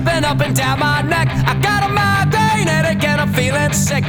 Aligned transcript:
creeping 0.00 0.24
up 0.24 0.40
and 0.40 0.54
down 0.56 0.78
my 0.78 1.02
neck. 1.02 1.28
I 1.28 1.54
got 1.60 1.82
a 1.82 1.88
migraine 1.88 2.68
and 2.68 2.86
again 2.86 3.20
I'm 3.20 3.32
feeling 3.32 3.72
sick. 3.72 4.04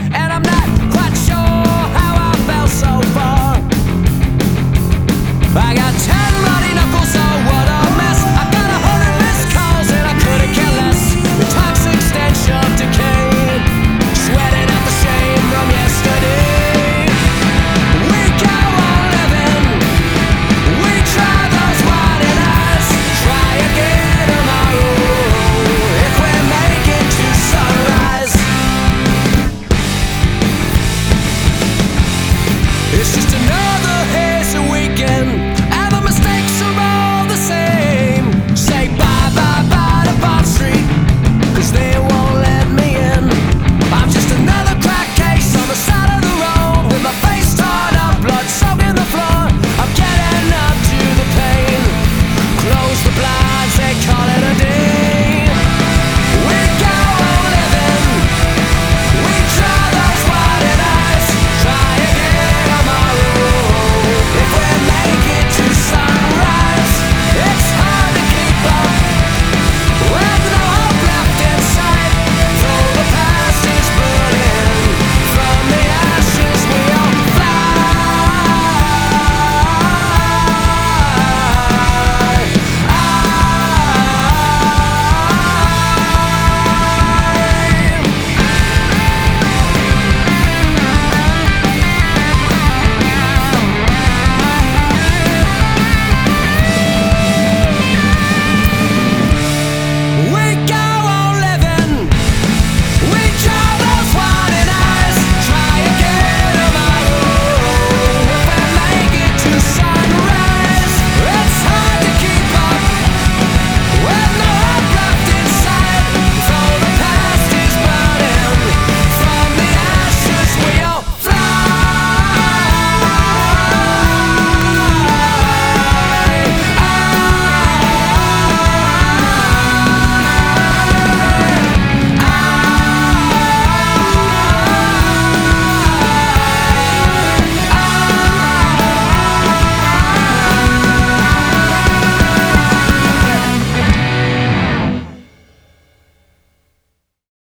It's 33.02 33.16
just 33.16 33.34
another 33.34 33.61